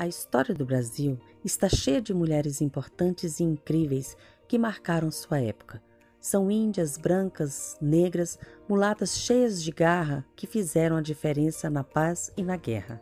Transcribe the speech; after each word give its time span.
A 0.00 0.06
história 0.06 0.54
do 0.54 0.64
Brasil 0.64 1.20
está 1.44 1.68
cheia 1.68 2.00
de 2.00 2.14
mulheres 2.14 2.62
importantes 2.62 3.38
e 3.38 3.44
incríveis 3.44 4.16
que 4.48 4.56
marcaram 4.56 5.10
sua 5.10 5.42
época. 5.42 5.82
São 6.18 6.50
índias, 6.50 6.96
brancas, 6.96 7.76
negras, 7.82 8.38
mulatas 8.66 9.18
cheias 9.18 9.62
de 9.62 9.70
garra 9.70 10.24
que 10.34 10.46
fizeram 10.46 10.96
a 10.96 11.02
diferença 11.02 11.68
na 11.68 11.84
paz 11.84 12.32
e 12.34 12.42
na 12.42 12.56
guerra. 12.56 12.98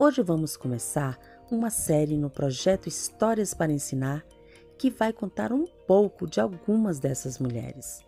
Hoje 0.00 0.20
vamos 0.20 0.56
começar 0.56 1.16
uma 1.48 1.70
série 1.70 2.16
no 2.16 2.28
projeto 2.28 2.88
Histórias 2.88 3.54
para 3.54 3.70
Ensinar 3.70 4.26
que 4.76 4.90
vai 4.90 5.12
contar 5.12 5.52
um 5.52 5.64
pouco 5.86 6.26
de 6.26 6.40
algumas 6.40 6.98
dessas 6.98 7.38
mulheres. 7.38 8.00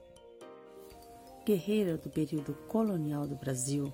Guerreira 1.46 1.96
do 1.96 2.10
período 2.10 2.52
colonial 2.66 3.28
do 3.28 3.36
Brasil, 3.36 3.92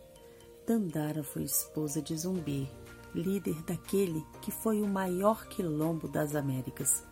Dandara 0.67 1.23
foi 1.23 1.43
esposa 1.43 2.01
de 2.01 2.17
Zumbi, 2.17 2.71
líder 3.15 3.63
daquele 3.63 4.27
que 4.41 4.51
foi 4.51 4.83
o 4.83 4.89
maior 4.89 5.47
quilombo 5.47 6.09
das 6.09 6.35
Américas, 6.35 7.05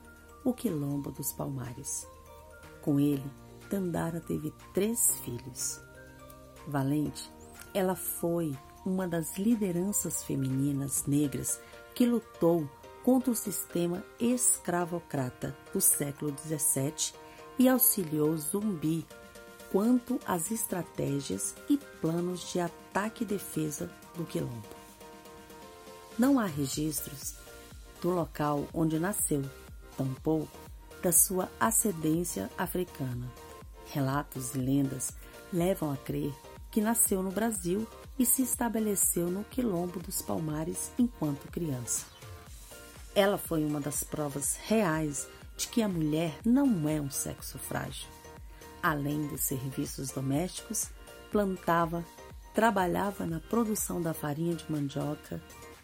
o 0.45 0.53
Quilombo 0.53 1.11
dos 1.13 1.33
Palmares. 1.33 2.07
Com 2.81 2.99
ele, 2.99 3.31
Dandara 3.71 4.21
teve 4.21 4.53
três 4.75 5.17
filhos. 5.19 5.81
Valente, 6.67 7.33
ela 7.73 7.95
foi 7.95 8.57
uma 8.85 9.07
das 9.07 9.39
lideranças 9.39 10.25
femininas 10.25 11.07
negras 11.07 11.61
que 11.95 12.05
lutou 12.05 12.69
contra 13.05 13.31
o 13.31 13.37
sistema 13.37 14.05
escravocrata 14.19 15.57
do 15.73 15.81
século 15.81 16.35
XVII 16.39 17.15
e 17.59 17.69
auxiliou 17.69 18.37
Zumbi 18.37 19.07
quanto 19.71 20.19
às 20.27 20.51
estratégias 20.51 21.55
e 21.69 21.79
planos 22.01 22.53
de 22.53 22.61
ataque 22.61 23.25
e 23.25 23.27
defesa 23.27 23.91
do 24.15 24.25
quilombo. 24.25 24.82
Não 26.19 26.39
há 26.39 26.47
registros 26.47 27.35
do 28.01 28.11
local 28.11 28.69
onde 28.75 28.99
nasceu, 28.99 29.43
tampouco 29.97 30.59
da 31.03 31.11
sua 31.11 31.51
ascendência 31.59 32.51
africana. 32.57 33.27
Relatos 33.87 34.55
e 34.55 34.59
lendas 34.59 35.13
levam 35.53 35.91
a 35.91 35.97
crer 35.97 36.33
que 36.71 36.81
nasceu 36.81 37.23
no 37.23 37.31
Brasil 37.31 37.87
e 38.19 38.27
se 38.27 38.43
estabeleceu 38.43 39.31
no 39.31 39.45
Quilombo 39.45 40.01
dos 40.01 40.23
Palmares 40.23 40.93
enquanto 40.99 41.51
criança. 41.51 42.07
Ela 43.15 43.37
foi 43.37 43.65
uma 43.65 43.81
das 43.81 44.05
provas 44.05 44.57
reais 44.67 45.29
de 45.57 45.69
que 45.69 45.83
a 45.83 45.89
mulher 45.89 46.39
não 46.45 46.89
é 46.89 47.01
um 47.01 47.11
sexo 47.11 47.59
frágil. 47.59 48.09
Além 48.83 49.27
dos 49.29 49.43
serviços 49.43 50.11
domésticos, 50.11 50.89
plantava, 51.31 52.05
trabalhava 52.55 53.27
na 53.27 53.41
produção 53.41 54.01
da 54.01 54.15
farinha 54.15 54.55
de 54.55 54.71
mandioca, 54.71 55.43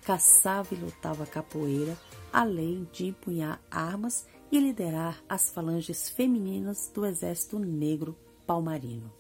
caçava 0.09 0.75
e 0.75 0.79
lutava 0.79 1.27
capoeira, 1.27 1.95
além 2.33 2.89
de 2.91 3.09
empunhar 3.09 3.61
armas 3.71 4.27
e 4.51 4.59
liderar 4.59 5.23
as 5.29 5.51
falanges 5.51 6.09
femininas 6.09 6.91
do 6.95 7.05
Exército 7.05 7.59
Negro 7.59 8.17
Palmarino. 8.47 9.13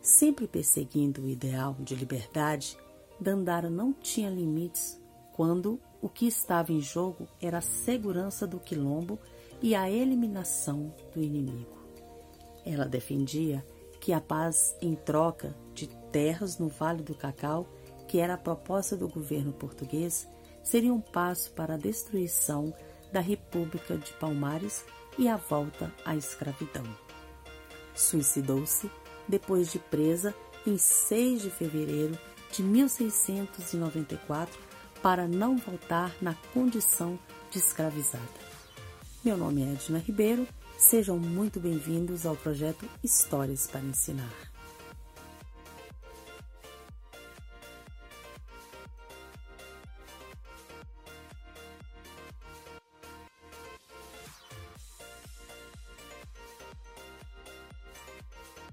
Sempre 0.00 0.48
perseguindo 0.48 1.20
o 1.20 1.28
ideal 1.28 1.76
de 1.80 1.94
liberdade, 1.94 2.78
Dandara 3.20 3.68
não 3.68 3.92
tinha 3.92 4.30
limites 4.30 4.98
quando 5.34 5.78
o 6.00 6.08
que 6.08 6.26
estava 6.26 6.72
em 6.72 6.80
jogo 6.80 7.28
era 7.38 7.58
a 7.58 7.60
segurança 7.60 8.46
do 8.46 8.58
quilombo 8.58 9.18
e 9.60 9.74
a 9.74 9.90
eliminação 9.90 10.94
do 11.14 11.22
inimigo. 11.22 11.76
Ela 12.64 12.86
defendia 12.86 13.62
que 14.00 14.14
a 14.14 14.20
paz 14.20 14.74
em 14.80 14.94
troca 14.94 15.54
de 15.74 15.88
terras 16.10 16.56
no 16.56 16.68
Vale 16.68 17.02
do 17.02 17.14
Cacau, 17.14 17.68
que 18.12 18.18
era 18.18 18.34
a 18.34 18.36
proposta 18.36 18.94
do 18.94 19.08
governo 19.08 19.54
português, 19.54 20.28
seria 20.62 20.92
um 20.92 21.00
passo 21.00 21.50
para 21.52 21.76
a 21.76 21.78
destruição 21.78 22.74
da 23.10 23.20
República 23.20 23.96
de 23.96 24.12
Palmares 24.12 24.84
e 25.18 25.28
a 25.28 25.38
volta 25.38 25.90
à 26.04 26.14
escravidão. 26.14 26.84
Suicidou-se 27.94 28.90
depois 29.26 29.72
de 29.72 29.78
presa 29.78 30.34
em 30.66 30.76
6 30.76 31.40
de 31.40 31.48
fevereiro 31.48 32.18
de 32.52 32.62
1694 32.62 34.60
para 35.02 35.26
não 35.26 35.56
voltar 35.56 36.14
na 36.20 36.34
condição 36.52 37.18
de 37.50 37.56
escravizada. 37.56 38.22
Meu 39.24 39.38
nome 39.38 39.62
é 39.62 39.72
Edna 39.72 39.98
Ribeiro, 39.98 40.46
sejam 40.76 41.18
muito 41.18 41.58
bem-vindos 41.58 42.26
ao 42.26 42.36
projeto 42.36 42.86
Histórias 43.02 43.66
para 43.66 43.80
Ensinar. 43.80 44.51